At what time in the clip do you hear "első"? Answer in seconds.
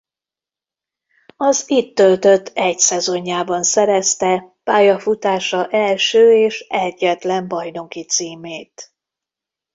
5.67-6.31